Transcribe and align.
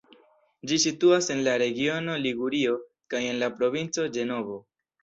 Ĝi 0.71 0.79
situas 0.85 1.27
en 1.35 1.43
la 1.49 1.53
regiono 1.63 2.17
Ligurio 2.25 2.75
kaj 3.15 3.25
en 3.31 3.43
la 3.45 3.55
provinco 3.61 4.13
Ĝenovo. 4.19 4.61